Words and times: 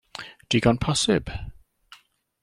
Digon 0.53 0.79
bosib. 0.85 1.29